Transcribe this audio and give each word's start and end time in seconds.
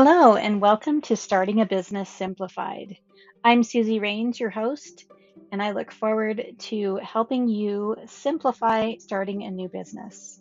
Hello, 0.00 0.36
and 0.36 0.60
welcome 0.60 1.00
to 1.00 1.16
Starting 1.16 1.60
a 1.60 1.66
Business 1.66 2.08
Simplified. 2.08 2.96
I'm 3.42 3.64
Suzy 3.64 3.98
Rains, 3.98 4.38
your 4.38 4.48
host, 4.48 5.04
and 5.50 5.60
I 5.60 5.72
look 5.72 5.90
forward 5.90 6.54
to 6.56 7.00
helping 7.02 7.48
you 7.48 7.96
simplify 8.06 8.94
starting 9.00 9.42
a 9.42 9.50
new 9.50 9.68
business. 9.68 10.40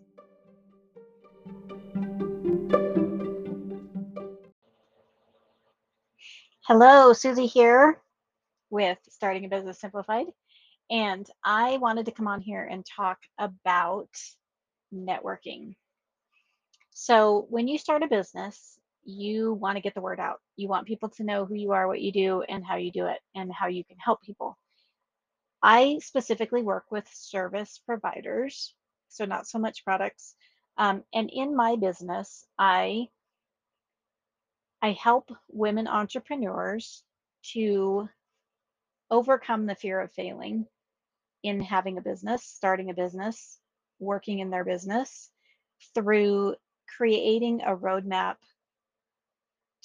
Hello, 6.68 7.14
Suzy 7.14 7.48
here 7.48 8.00
with 8.70 9.00
Starting 9.10 9.46
a 9.46 9.50
Business 9.50 9.80
Simplified, 9.80 10.28
and 10.92 11.28
I 11.44 11.78
wanted 11.78 12.06
to 12.06 12.12
come 12.12 12.28
on 12.28 12.42
here 12.42 12.64
and 12.64 12.86
talk 12.86 13.18
about 13.40 14.12
networking. 14.94 15.74
So, 16.92 17.48
when 17.50 17.68
you 17.68 17.80
start 17.80 18.04
a 18.04 18.08
business, 18.08 18.78
you 19.08 19.54
want 19.54 19.78
to 19.78 19.82
get 19.82 19.96
the 19.96 20.02
word 20.02 20.20
out. 20.20 20.42
You 20.58 20.68
want 20.68 20.86
people 20.86 21.10
to 21.10 21.24
know 21.24 21.46
who 21.46 21.56
you 21.56 21.72
are, 21.72 21.88
what 21.88 22.02
you 22.02 22.12
do, 22.12 22.42
and 22.42 22.66
how 22.66 22.76
you 22.76 22.92
do 22.92 23.08
it, 23.08 23.20
and 23.36 23.52
how 23.52 23.68
you 23.68 23.84
can 23.86 23.98
help 23.98 24.22
people. 24.22 24.58
I 25.64 26.00
specifically 26.02 26.62
work 26.62 26.86
with 26.92 27.08
service 27.12 27.80
providers, 27.86 28.74
so 29.10 29.26
not 29.26 29.48
so 29.48 29.60
much 29.60 29.86
products. 29.86 30.36
Um, 30.78 31.04
and 31.14 31.30
in 31.34 31.56
my 31.56 31.78
business, 31.78 32.46
I 32.60 33.08
I 34.82 34.92
help 34.92 35.32
women 35.50 35.88
entrepreneurs 35.88 37.04
to 37.54 38.08
overcome 39.10 39.66
the 39.66 39.76
fear 39.76 40.00
of 40.00 40.12
failing 40.12 40.68
in 41.44 41.62
having 41.62 41.98
a 41.98 42.02
business, 42.02 42.44
starting 42.44 42.90
a 42.90 42.94
business, 42.94 43.58
working 44.00 44.40
in 44.40 44.50
their 44.50 44.66
business 44.66 45.32
through 45.96 46.56
creating 46.96 47.62
a 47.62 47.76
roadmap 47.76 48.36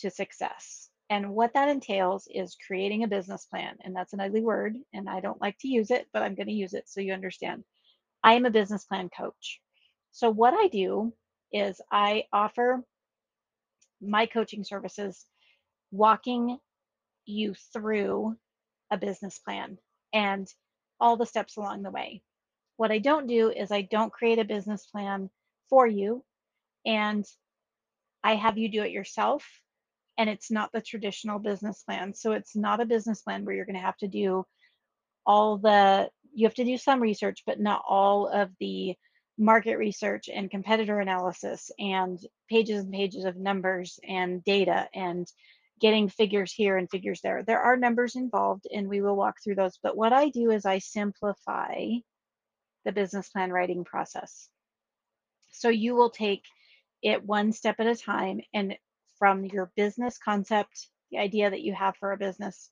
to 0.02 0.10
success. 0.10 0.90
And 1.10 1.34
what 1.34 1.54
that 1.54 1.68
entails 1.68 2.28
is 2.30 2.56
creating 2.66 3.04
a 3.04 3.08
business 3.08 3.46
plan. 3.46 3.76
And 3.82 3.94
that's 3.94 4.12
an 4.14 4.20
ugly 4.20 4.42
word, 4.42 4.76
and 4.94 5.08
I 5.08 5.20
don't 5.20 5.40
like 5.40 5.58
to 5.60 5.68
use 5.68 5.90
it, 5.90 6.08
but 6.12 6.22
I'm 6.22 6.34
going 6.34 6.46
to 6.48 6.52
use 6.54 6.74
it 6.74 6.88
so 6.88 7.00
you 7.00 7.12
understand. 7.12 7.64
I 8.24 8.34
am 8.34 8.46
a 8.46 8.50
business 8.50 8.84
plan 8.84 9.10
coach. 9.16 9.60
So, 10.12 10.30
what 10.30 10.54
I 10.54 10.68
do 10.68 11.12
is 11.52 11.80
I 11.90 12.24
offer 12.32 12.82
my 14.00 14.26
coaching 14.26 14.64
services, 14.64 15.26
walking 15.90 16.58
you 17.26 17.54
through 17.72 18.36
a 18.90 18.98
business 18.98 19.38
plan 19.38 19.78
and 20.12 20.48
all 21.00 21.16
the 21.16 21.26
steps 21.26 21.56
along 21.56 21.82
the 21.82 21.90
way. 21.90 22.22
What 22.76 22.90
I 22.92 22.98
don't 22.98 23.26
do 23.26 23.50
is 23.50 23.70
I 23.70 23.82
don't 23.82 24.12
create 24.12 24.38
a 24.38 24.44
business 24.44 24.86
plan 24.86 25.30
for 25.70 25.86
you 25.86 26.24
and 26.84 27.24
I 28.24 28.36
have 28.36 28.58
you 28.58 28.68
do 28.68 28.82
it 28.82 28.92
yourself 28.92 29.44
and 30.18 30.28
it's 30.28 30.50
not 30.50 30.70
the 30.72 30.80
traditional 30.80 31.38
business 31.38 31.82
plan. 31.82 32.14
So 32.14 32.32
it's 32.32 32.54
not 32.54 32.80
a 32.80 32.86
business 32.86 33.22
plan 33.22 33.44
where 33.44 33.54
you're 33.54 33.66
going 33.66 33.76
to 33.76 33.80
have 33.80 33.96
to 33.98 34.08
do 34.08 34.44
all 35.26 35.58
the 35.58 36.08
you 36.34 36.46
have 36.46 36.54
to 36.54 36.64
do 36.64 36.78
some 36.78 37.00
research, 37.00 37.42
but 37.46 37.60
not 37.60 37.82
all 37.86 38.26
of 38.28 38.50
the 38.58 38.94
market 39.38 39.76
research 39.76 40.28
and 40.32 40.50
competitor 40.50 41.00
analysis 41.00 41.70
and 41.78 42.18
pages 42.48 42.84
and 42.84 42.92
pages 42.92 43.24
of 43.24 43.36
numbers 43.36 43.98
and 44.08 44.42
data 44.44 44.88
and 44.94 45.26
getting 45.80 46.08
figures 46.08 46.52
here 46.52 46.76
and 46.76 46.88
figures 46.90 47.20
there. 47.22 47.42
There 47.42 47.60
are 47.60 47.76
numbers 47.76 48.14
involved 48.14 48.66
and 48.72 48.88
we 48.88 49.00
will 49.00 49.16
walk 49.16 49.36
through 49.42 49.56
those. 49.56 49.78
But 49.82 49.96
what 49.96 50.12
I 50.12 50.28
do 50.28 50.50
is 50.50 50.64
I 50.64 50.78
simplify 50.78 51.76
the 52.84 52.92
business 52.92 53.28
plan 53.28 53.50
writing 53.50 53.84
process. 53.84 54.48
So 55.50 55.68
you 55.68 55.94
will 55.94 56.10
take 56.10 56.44
it 57.02 57.24
one 57.24 57.52
step 57.52 57.76
at 57.80 57.86
a 57.86 57.96
time 57.96 58.40
and 58.54 58.76
from 59.22 59.44
your 59.44 59.70
business 59.76 60.18
concept, 60.18 60.88
the 61.12 61.18
idea 61.18 61.48
that 61.48 61.60
you 61.60 61.72
have 61.72 61.94
for 61.96 62.10
a 62.10 62.16
business, 62.16 62.70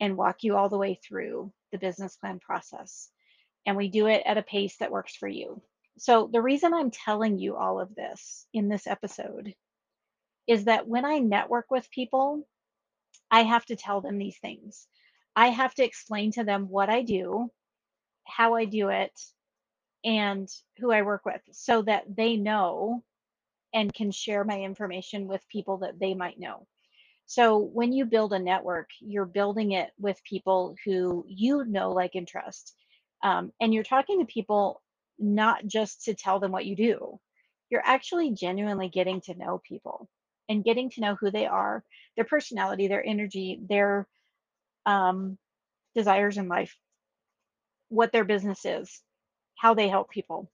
and 0.00 0.16
walk 0.16 0.42
you 0.42 0.56
all 0.56 0.68
the 0.68 0.76
way 0.76 0.98
through 1.06 1.52
the 1.70 1.78
business 1.78 2.16
plan 2.16 2.40
process. 2.40 3.10
And 3.64 3.76
we 3.76 3.86
do 3.86 4.08
it 4.08 4.24
at 4.26 4.38
a 4.38 4.42
pace 4.42 4.76
that 4.78 4.90
works 4.90 5.14
for 5.14 5.28
you. 5.28 5.62
So, 5.98 6.28
the 6.32 6.42
reason 6.42 6.74
I'm 6.74 6.90
telling 6.90 7.38
you 7.38 7.54
all 7.54 7.78
of 7.78 7.94
this 7.94 8.48
in 8.52 8.68
this 8.68 8.88
episode 8.88 9.54
is 10.48 10.64
that 10.64 10.88
when 10.88 11.04
I 11.04 11.18
network 11.18 11.66
with 11.70 11.88
people, 11.92 12.44
I 13.30 13.44
have 13.44 13.66
to 13.66 13.76
tell 13.76 14.00
them 14.00 14.18
these 14.18 14.38
things. 14.38 14.88
I 15.36 15.50
have 15.50 15.74
to 15.74 15.84
explain 15.84 16.32
to 16.32 16.42
them 16.42 16.68
what 16.68 16.90
I 16.90 17.02
do, 17.02 17.52
how 18.24 18.54
I 18.54 18.64
do 18.64 18.88
it, 18.88 19.12
and 20.04 20.48
who 20.78 20.90
I 20.90 21.02
work 21.02 21.24
with 21.24 21.42
so 21.52 21.82
that 21.82 22.16
they 22.16 22.36
know 22.36 23.04
and 23.74 23.92
can 23.94 24.10
share 24.10 24.44
my 24.44 24.60
information 24.60 25.26
with 25.28 25.48
people 25.48 25.78
that 25.78 25.98
they 25.98 26.14
might 26.14 26.38
know. 26.40 26.66
So 27.26 27.58
when 27.58 27.92
you 27.92 28.04
build 28.06 28.32
a 28.32 28.38
network, 28.38 28.90
you're 29.00 29.26
building 29.26 29.72
it 29.72 29.90
with 29.98 30.22
people 30.24 30.76
who 30.84 31.24
you 31.28 31.64
know, 31.64 31.92
like, 31.92 32.14
and 32.14 32.26
trust. 32.26 32.74
Um, 33.22 33.52
and 33.60 33.74
you're 33.74 33.84
talking 33.84 34.20
to 34.20 34.26
people 34.32 34.82
not 35.18 35.66
just 35.66 36.04
to 36.04 36.14
tell 36.14 36.40
them 36.40 36.52
what 36.52 36.66
you 36.66 36.76
do, 36.76 37.20
you're 37.70 37.82
actually 37.84 38.32
genuinely 38.32 38.88
getting 38.88 39.20
to 39.22 39.34
know 39.34 39.60
people 39.66 40.08
and 40.48 40.64
getting 40.64 40.90
to 40.90 41.00
know 41.00 41.16
who 41.16 41.30
they 41.30 41.46
are, 41.46 41.84
their 42.16 42.24
personality, 42.24 42.88
their 42.88 43.04
energy, 43.04 43.60
their 43.68 44.06
um, 44.86 45.38
desires 45.94 46.38
in 46.38 46.48
life, 46.48 46.76
what 47.88 48.12
their 48.12 48.24
business 48.24 48.64
is, 48.64 49.02
how 49.56 49.74
they 49.74 49.88
help 49.88 50.10
people. 50.10 50.50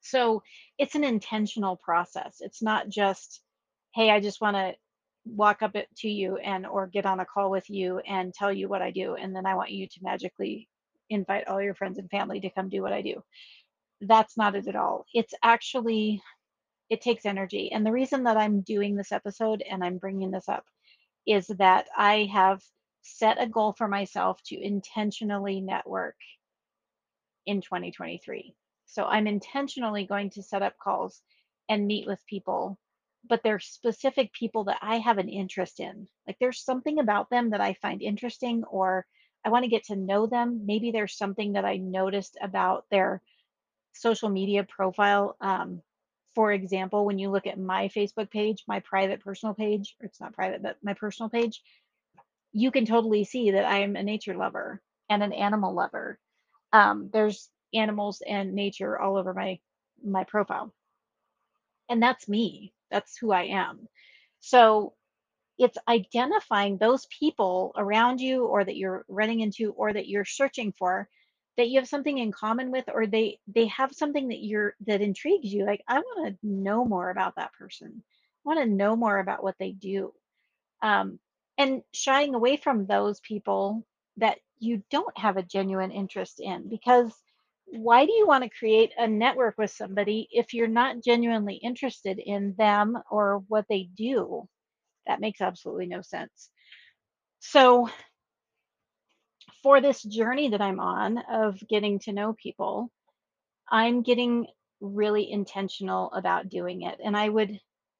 So 0.00 0.42
it's 0.78 0.94
an 0.94 1.04
intentional 1.04 1.76
process. 1.76 2.38
It's 2.40 2.62
not 2.62 2.88
just, 2.88 3.40
hey, 3.94 4.10
I 4.10 4.20
just 4.20 4.40
want 4.40 4.56
to 4.56 4.74
walk 5.24 5.62
up 5.62 5.76
to 5.98 6.08
you 6.08 6.36
and 6.38 6.66
or 6.66 6.86
get 6.86 7.06
on 7.06 7.20
a 7.20 7.24
call 7.24 7.50
with 7.50 7.68
you 7.68 7.98
and 7.98 8.32
tell 8.32 8.52
you 8.52 8.68
what 8.68 8.82
I 8.82 8.90
do 8.90 9.14
and 9.14 9.34
then 9.36 9.44
I 9.44 9.54
want 9.54 9.70
you 9.70 9.86
to 9.86 10.00
magically 10.00 10.68
invite 11.10 11.48
all 11.48 11.60
your 11.60 11.74
friends 11.74 11.98
and 11.98 12.10
family 12.10 12.40
to 12.40 12.50
come 12.50 12.68
do 12.68 12.82
what 12.82 12.92
I 12.92 13.02
do. 13.02 13.22
That's 14.00 14.36
not 14.36 14.54
it 14.54 14.68
at 14.68 14.76
all. 14.76 15.04
It's 15.12 15.34
actually 15.42 16.22
it 16.88 17.02
takes 17.02 17.26
energy. 17.26 17.70
And 17.72 17.84
the 17.84 17.92
reason 17.92 18.24
that 18.24 18.36
I'm 18.36 18.62
doing 18.62 18.96
this 18.96 19.12
episode 19.12 19.62
and 19.68 19.84
I'm 19.84 19.98
bringing 19.98 20.30
this 20.30 20.48
up 20.48 20.64
is 21.26 21.46
that 21.58 21.86
I 21.96 22.30
have 22.32 22.62
set 23.02 23.40
a 23.40 23.46
goal 23.46 23.74
for 23.76 23.88
myself 23.88 24.40
to 24.46 24.58
intentionally 24.58 25.60
network 25.60 26.16
in 27.46 27.60
2023. 27.60 28.54
So 28.88 29.04
I'm 29.04 29.26
intentionally 29.26 30.06
going 30.06 30.30
to 30.30 30.42
set 30.42 30.62
up 30.62 30.78
calls 30.78 31.22
and 31.68 31.86
meet 31.86 32.06
with 32.06 32.26
people, 32.26 32.78
but 33.28 33.42
they're 33.44 33.60
specific 33.60 34.32
people 34.32 34.64
that 34.64 34.78
I 34.82 34.98
have 34.98 35.18
an 35.18 35.28
interest 35.28 35.78
in. 35.78 36.08
Like 36.26 36.36
there's 36.40 36.64
something 36.64 36.98
about 36.98 37.30
them 37.30 37.50
that 37.50 37.60
I 37.60 37.74
find 37.74 38.02
interesting 38.02 38.64
or 38.64 39.06
I 39.44 39.50
want 39.50 39.64
to 39.64 39.70
get 39.70 39.84
to 39.84 39.96
know 39.96 40.26
them. 40.26 40.62
Maybe 40.64 40.90
there's 40.90 41.16
something 41.16 41.52
that 41.52 41.64
I 41.64 41.76
noticed 41.76 42.36
about 42.42 42.86
their 42.90 43.22
social 43.92 44.30
media 44.30 44.64
profile. 44.64 45.36
Um, 45.40 45.82
for 46.34 46.52
example, 46.52 47.04
when 47.04 47.18
you 47.18 47.30
look 47.30 47.46
at 47.46 47.58
my 47.58 47.88
Facebook 47.88 48.30
page, 48.30 48.64
my 48.66 48.80
private 48.80 49.20
personal 49.20 49.54
page, 49.54 49.96
or 50.00 50.06
it's 50.06 50.20
not 50.20 50.34
private, 50.34 50.62
but 50.62 50.76
my 50.82 50.94
personal 50.94 51.28
page, 51.28 51.62
you 52.52 52.70
can 52.70 52.86
totally 52.86 53.24
see 53.24 53.50
that 53.50 53.64
I 53.64 53.80
am 53.80 53.96
a 53.96 54.02
nature 54.02 54.34
lover 54.34 54.80
and 55.10 55.22
an 55.22 55.32
animal 55.32 55.74
lover. 55.74 56.18
Um, 56.72 57.10
there's 57.12 57.50
animals 57.74 58.22
and 58.26 58.54
nature 58.54 58.98
all 58.98 59.16
over 59.16 59.34
my 59.34 59.58
my 60.04 60.24
profile. 60.24 60.72
And 61.88 62.02
that's 62.02 62.28
me. 62.28 62.72
That's 62.90 63.16
who 63.16 63.32
I 63.32 63.44
am. 63.44 63.88
So 64.40 64.94
it's 65.58 65.78
identifying 65.88 66.78
those 66.78 67.06
people 67.06 67.72
around 67.76 68.20
you 68.20 68.44
or 68.46 68.64
that 68.64 68.76
you're 68.76 69.04
running 69.08 69.40
into 69.40 69.72
or 69.72 69.92
that 69.92 70.08
you're 70.08 70.24
searching 70.24 70.72
for 70.72 71.08
that 71.56 71.68
you 71.68 71.80
have 71.80 71.88
something 71.88 72.18
in 72.18 72.30
common 72.30 72.70
with 72.70 72.84
or 72.94 73.06
they 73.06 73.38
they 73.48 73.66
have 73.66 73.92
something 73.92 74.28
that 74.28 74.38
you're 74.42 74.74
that 74.86 75.02
intrigues 75.02 75.52
you 75.52 75.66
like 75.66 75.82
i 75.88 75.98
want 75.98 76.28
to 76.40 76.46
know 76.46 76.84
more 76.84 77.10
about 77.10 77.34
that 77.36 77.52
person 77.52 77.92
i 77.96 78.48
want 78.48 78.60
to 78.60 78.66
know 78.74 78.94
more 78.96 79.18
about 79.18 79.42
what 79.42 79.56
they 79.58 79.72
do 79.72 80.12
um, 80.80 81.18
and 81.58 81.82
shying 81.92 82.34
away 82.34 82.56
from 82.56 82.86
those 82.86 83.20
people 83.20 83.84
that 84.16 84.38
you 84.60 84.82
don't 84.90 85.18
have 85.18 85.36
a 85.36 85.42
genuine 85.42 85.90
interest 85.90 86.40
in 86.40 86.68
because 86.68 87.12
why 87.70 88.06
do 88.06 88.12
you 88.12 88.26
want 88.26 88.44
to 88.44 88.58
create 88.58 88.92
a 88.96 89.06
network 89.06 89.56
with 89.58 89.70
somebody 89.70 90.28
if 90.30 90.54
you're 90.54 90.68
not 90.68 91.02
genuinely 91.02 91.54
interested 91.54 92.18
in 92.18 92.54
them 92.56 92.98
or 93.10 93.42
what 93.48 93.66
they 93.68 93.88
do? 93.94 94.48
That 95.06 95.20
makes 95.20 95.40
absolutely 95.40 95.86
no 95.86 96.02
sense. 96.02 96.50
So, 97.40 97.88
for 99.62 99.80
this 99.80 100.02
journey 100.02 100.50
that 100.50 100.60
I'm 100.60 100.80
on 100.80 101.18
of 101.30 101.58
getting 101.68 101.98
to 102.00 102.12
know 102.12 102.34
people, 102.34 102.90
I'm 103.70 104.02
getting 104.02 104.46
really 104.80 105.30
intentional 105.30 106.12
about 106.12 106.48
doing 106.48 106.82
it. 106.82 106.98
And 107.04 107.16
I 107.16 107.28
would 107.28 107.58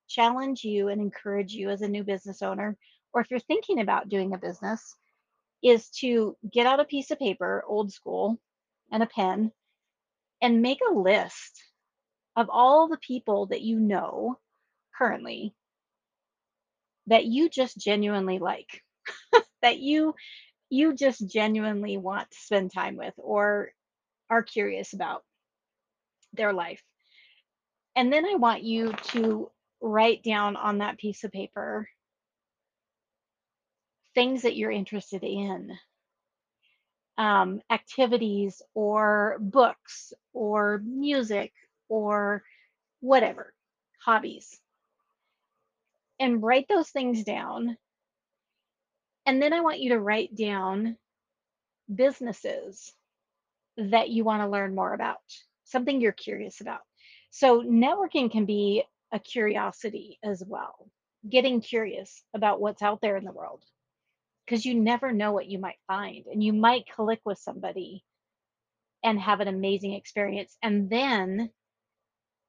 challenge 0.09 0.65
you 0.65 0.89
and 0.89 1.01
encourage 1.01 1.53
you 1.53 1.71
as 1.71 1.83
a 1.83 1.89
new 1.89 2.05
business 2.05 2.43
owner, 2.43 2.77
or 3.13 3.21
if 3.21 3.31
you're 3.31 3.41
thinking 3.41 3.81
about 3.81 4.09
doing 4.09 4.33
a 4.33 4.39
business, 4.39 4.97
is 5.63 5.91
to 5.91 6.37
get 6.53 6.67
out 6.67 6.81
a 6.81 6.85
piece 6.85 7.11
of 7.11 7.19
paper, 7.19 7.65
old 7.67 7.93
school, 7.93 8.39
and 8.93 9.03
a 9.03 9.07
pen, 9.07 9.53
and 10.41 10.63
make 10.63 10.81
a 10.89 10.95
list 10.95 11.63
of 12.37 12.49
all 12.51 12.89
the 12.89 12.99
people 12.99 13.47
that 13.47 13.63
you 13.63 13.79
know 13.79 14.39
currently 14.97 15.55
that 17.09 17.25
you 17.25 17.49
just 17.49 17.79
genuinely 17.79 18.39
like, 18.39 18.83
that 19.63 19.79
you 19.79 20.15
you 20.71 20.95
just 20.95 21.27
genuinely 21.27 21.97
want 21.97 22.31
to 22.31 22.37
spend 22.39 22.73
time 22.73 22.97
with 22.97 23.15
or 23.17 23.71
are 24.29 24.43
curious 24.43 24.93
about 24.93 25.25
their 26.35 26.53
life. 26.53 26.83
And 27.97 28.13
then 28.13 28.27
I 28.27 28.35
want 28.35 28.63
you 28.63 28.93
to 28.93 29.51
write 29.81 30.23
down 30.23 30.57
on 30.57 30.79
that 30.79 30.99
piece 30.99 31.25
of 31.25 31.33
paper 31.33 31.89
things 34.15 34.43
that 34.43 34.57
you're 34.57 34.71
interested 34.71 35.23
in, 35.23 35.71
um, 37.19 37.61
activities 37.69 38.63
or 38.75 39.37
books 39.41 40.13
or 40.33 40.81
music 40.85 41.53
or 41.89 42.45
whatever, 43.01 43.53
hobbies. 44.01 44.59
And 46.21 46.43
write 46.43 46.67
those 46.69 46.89
things 46.89 47.25
down. 47.25 47.77
And 49.27 49.43
then 49.43 49.53
I 49.53 49.61
want 49.61 49.81
you 49.81 49.91
to 49.91 50.01
write 50.01 50.35
down 50.35 50.97
businesses 51.93 52.93
that 53.77 54.11
you 54.11 54.25
want 54.25 54.43
to 54.43 54.49
learn 54.49 54.75
more 54.75 54.95
about, 54.95 55.19
something 55.65 56.01
you're 56.01 56.13
curious 56.13 56.61
about. 56.61 56.81
So, 57.31 57.63
networking 57.63 58.33
can 58.33 58.47
be 58.47 58.85
a 59.13 59.19
curiosity 59.19 60.19
as 60.25 60.43
well, 60.47 60.91
getting 61.29 61.61
curious 61.61 62.23
about 62.35 62.61
what's 62.61 62.83
out 62.83 63.01
there 63.01 63.17
in 63.17 63.25
the 63.25 63.33
world 63.33 63.65
because 64.49 64.65
you 64.65 64.75
never 64.75 65.13
know 65.13 65.33
what 65.33 65.47
you 65.47 65.59
might 65.59 65.79
find. 65.87 66.25
And 66.27 66.43
you 66.43 66.55
might 66.55 66.89
click 66.95 67.21
with 67.27 67.39
somebody 67.39 68.03
and 69.05 69.21
have 69.21 69.41
an 69.41 69.49
amazing 69.49 69.93
experience. 69.93 70.57
And 70.63 70.89
then 70.89 71.51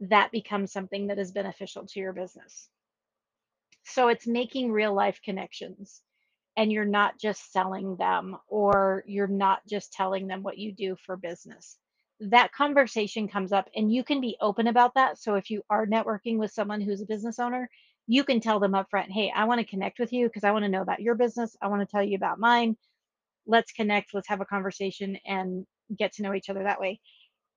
that 0.01 0.31
becomes 0.31 0.71
something 0.71 1.07
that 1.07 1.19
is 1.19 1.31
beneficial 1.33 1.85
to 1.87 1.99
your 1.99 2.13
business. 2.13 2.69
So 3.83 4.07
it's 4.07 4.25
making 4.25 4.71
real 4.71 4.93
life 4.93 5.19
connections 5.23 6.01
and 6.55 6.71
you're 6.71 6.85
not 6.85 7.19
just 7.19 7.51
selling 7.51 7.97
them 7.97 8.37
or 8.47 9.03
you're 9.05 9.27
not 9.27 9.61
just 9.67 9.91
telling 9.91 10.27
them 10.27 10.41
what 10.41 10.57
you 10.57 10.71
do 10.71 10.95
for 11.05 11.17
business. 11.17 11.77
That 12.21 12.53
conversation 12.53 13.27
comes 13.27 13.51
up 13.51 13.69
and 13.75 13.91
you 13.93 14.03
can 14.03 14.21
be 14.21 14.37
open 14.41 14.67
about 14.67 14.93
that. 14.95 15.17
So 15.17 15.35
if 15.35 15.49
you 15.49 15.63
are 15.69 15.85
networking 15.85 16.37
with 16.37 16.51
someone 16.51 16.81
who's 16.81 17.01
a 17.01 17.05
business 17.05 17.39
owner, 17.39 17.69
you 18.09 18.23
can 18.23 18.39
tell 18.39 18.59
them 18.59 18.73
up 18.73 18.89
front, 18.89 19.11
hey, 19.11 19.31
I 19.33 19.45
want 19.45 19.61
to 19.61 19.67
connect 19.67 19.99
with 19.99 20.11
you 20.11 20.25
because 20.25 20.43
I 20.43 20.49
want 20.49 20.65
to 20.65 20.69
know 20.69 20.81
about 20.81 20.99
your 20.99 21.13
business. 21.13 21.55
I 21.61 21.67
want 21.67 21.81
to 21.81 21.85
tell 21.85 22.03
you 22.03 22.15
about 22.15 22.39
mine. 22.39 22.75
Let's 23.45 23.71
connect, 23.71 24.15
let's 24.15 24.27
have 24.29 24.41
a 24.41 24.45
conversation 24.45 25.19
and 25.27 25.67
get 25.95 26.13
to 26.13 26.23
know 26.23 26.33
each 26.33 26.49
other 26.49 26.63
that 26.63 26.81
way. 26.81 26.99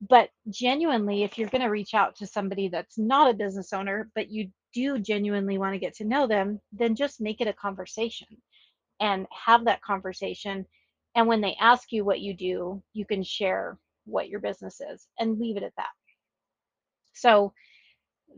But 0.06 0.28
genuinely, 0.50 1.22
if 1.22 1.38
you're 1.38 1.48
going 1.48 1.62
to 1.62 1.68
reach 1.68 1.94
out 1.94 2.16
to 2.16 2.26
somebody 2.26 2.68
that's 2.68 2.98
not 2.98 3.30
a 3.30 3.34
business 3.34 3.72
owner, 3.72 4.10
but 4.14 4.28
you 4.28 4.50
do 4.74 4.98
genuinely 4.98 5.56
want 5.56 5.72
to 5.72 5.78
get 5.78 5.94
to 5.96 6.04
know 6.04 6.26
them, 6.26 6.60
then 6.70 6.96
just 6.96 7.18
make 7.18 7.40
it 7.40 7.48
a 7.48 7.54
conversation 7.54 8.26
and 9.00 9.26
have 9.30 9.64
that 9.64 9.80
conversation. 9.80 10.66
And 11.14 11.26
when 11.28 11.40
they 11.40 11.56
ask 11.58 11.92
you 11.92 12.04
what 12.04 12.20
you 12.20 12.34
do, 12.34 12.82
you 12.92 13.06
can 13.06 13.22
share 13.22 13.78
what 14.04 14.28
your 14.28 14.40
business 14.40 14.82
is 14.82 15.06
and 15.18 15.38
leave 15.38 15.56
it 15.56 15.62
at 15.62 15.72
that. 15.78 15.86
So 17.14 17.54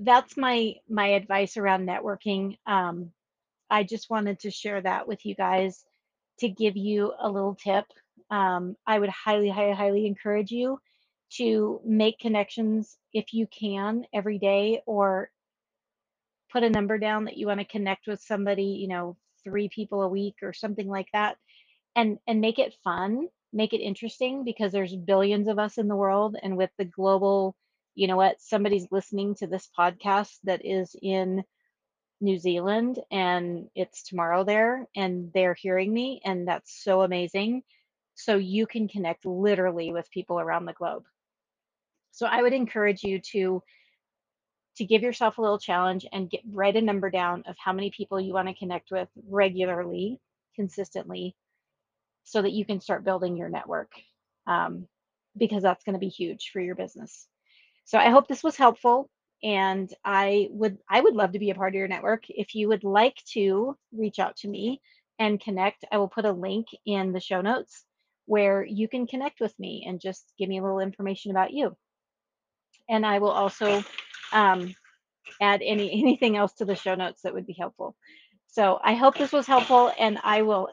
that's 0.00 0.36
my 0.36 0.74
my 0.88 1.08
advice 1.08 1.56
around 1.56 1.86
networking. 1.88 2.58
Um, 2.66 3.12
I 3.70 3.84
just 3.84 4.10
wanted 4.10 4.40
to 4.40 4.50
share 4.50 4.80
that 4.82 5.08
with 5.08 5.24
you 5.24 5.34
guys 5.34 5.84
to 6.40 6.48
give 6.48 6.76
you 6.76 7.12
a 7.20 7.30
little 7.30 7.54
tip. 7.54 7.84
Um, 8.30 8.76
I 8.86 8.98
would 8.98 9.10
highly, 9.10 9.48
highly, 9.48 9.74
highly 9.74 10.06
encourage 10.06 10.50
you 10.50 10.78
to 11.36 11.80
make 11.84 12.18
connections 12.18 12.96
if 13.12 13.32
you 13.32 13.46
can 13.46 14.04
every 14.12 14.38
day 14.38 14.82
or 14.86 15.30
put 16.52 16.62
a 16.62 16.70
number 16.70 16.98
down 16.98 17.24
that 17.24 17.36
you 17.36 17.46
want 17.46 17.60
to 17.60 17.66
connect 17.66 18.06
with 18.06 18.20
somebody, 18.20 18.64
you 18.64 18.88
know, 18.88 19.16
three 19.42 19.68
people 19.68 20.02
a 20.02 20.08
week 20.08 20.36
or 20.42 20.52
something 20.52 20.88
like 20.88 21.08
that 21.12 21.36
and 21.96 22.18
and 22.26 22.40
make 22.40 22.58
it 22.58 22.76
fun, 22.84 23.28
make 23.52 23.72
it 23.72 23.80
interesting 23.80 24.44
because 24.44 24.72
there's 24.72 24.96
billions 24.96 25.48
of 25.48 25.58
us 25.58 25.78
in 25.78 25.88
the 25.88 25.96
world 25.96 26.36
and 26.42 26.56
with 26.56 26.70
the 26.78 26.84
global, 26.84 27.56
you 27.94 28.06
know 28.06 28.16
what, 28.16 28.40
somebody's 28.40 28.88
listening 28.90 29.34
to 29.36 29.46
this 29.46 29.68
podcast 29.78 30.38
that 30.44 30.64
is 30.64 30.96
in 31.00 31.44
New 32.20 32.38
Zealand 32.38 32.98
and 33.10 33.68
it's 33.74 34.02
tomorrow 34.02 34.44
there 34.44 34.86
and 34.96 35.30
they're 35.32 35.54
hearing 35.54 35.92
me 35.92 36.20
and 36.24 36.46
that's 36.48 36.82
so 36.82 37.02
amazing. 37.02 37.62
So 38.14 38.36
you 38.36 38.66
can 38.66 38.88
connect 38.88 39.26
literally 39.26 39.92
with 39.92 40.10
people 40.10 40.40
around 40.40 40.64
the 40.64 40.72
globe. 40.72 41.04
So 42.12 42.26
I 42.26 42.42
would 42.42 42.52
encourage 42.52 43.02
you 43.02 43.20
to 43.32 43.62
to 44.76 44.84
give 44.84 45.02
yourself 45.02 45.38
a 45.38 45.40
little 45.40 45.58
challenge 45.58 46.04
and 46.12 46.30
get 46.30 46.40
write 46.50 46.76
a 46.76 46.80
number 46.80 47.10
down 47.10 47.44
of 47.46 47.56
how 47.58 47.72
many 47.72 47.90
people 47.90 48.20
you 48.20 48.32
want 48.32 48.48
to 48.48 48.54
connect 48.54 48.90
with 48.90 49.08
regularly, 49.28 50.20
consistently, 50.56 51.36
so 52.24 52.42
that 52.42 52.52
you 52.52 52.64
can 52.64 52.80
start 52.80 53.04
building 53.04 53.36
your 53.36 53.48
network 53.48 53.92
um, 54.46 54.88
because 55.36 55.62
that's 55.62 55.84
going 55.84 55.92
to 55.94 56.00
be 56.00 56.08
huge 56.08 56.50
for 56.52 56.60
your 56.60 56.74
business. 56.74 57.28
So 57.84 57.98
I 57.98 58.10
hope 58.10 58.28
this 58.28 58.42
was 58.42 58.56
helpful 58.56 59.10
and 59.42 59.92
I 60.04 60.48
would 60.50 60.78
I 60.88 61.00
would 61.00 61.14
love 61.14 61.32
to 61.32 61.38
be 61.38 61.50
a 61.50 61.54
part 61.54 61.74
of 61.74 61.78
your 61.78 61.88
network. 61.88 62.24
If 62.28 62.54
you 62.54 62.68
would 62.68 62.84
like 62.84 63.22
to 63.32 63.76
reach 63.92 64.18
out 64.18 64.36
to 64.38 64.48
me 64.48 64.80
and 65.18 65.40
connect, 65.40 65.84
I 65.92 65.98
will 65.98 66.08
put 66.08 66.24
a 66.24 66.32
link 66.32 66.66
in 66.86 67.12
the 67.12 67.20
show 67.20 67.42
notes 67.42 67.84
where 68.26 68.64
you 68.64 68.88
can 68.88 69.06
connect 69.06 69.40
with 69.40 69.56
me 69.58 69.84
and 69.86 70.00
just 70.00 70.32
give 70.38 70.48
me 70.48 70.58
a 70.58 70.62
little 70.62 70.80
information 70.80 71.30
about 71.30 71.52
you. 71.52 71.76
And 72.88 73.04
I 73.04 73.18
will 73.18 73.30
also 73.30 73.84
um, 74.32 74.74
add 75.40 75.60
any 75.62 75.92
anything 76.02 76.36
else 76.36 76.54
to 76.54 76.64
the 76.64 76.74
show 76.74 76.94
notes 76.94 77.22
that 77.22 77.34
would 77.34 77.46
be 77.46 77.56
helpful. 77.58 77.96
So 78.46 78.78
I 78.82 78.94
hope 78.94 79.16
this 79.16 79.32
was 79.32 79.46
helpful, 79.46 79.92
and 79.98 80.18
I 80.22 80.42
will 80.42 80.68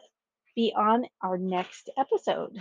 be 0.56 0.74
on 0.75 1.06
our 1.24 1.38
next 1.38 1.90
episode. 1.98 2.58